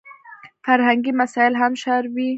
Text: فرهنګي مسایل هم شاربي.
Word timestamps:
فرهنګي 0.65 1.11
مسایل 1.21 1.53
هم 1.61 1.73
شاربي. 1.83 2.29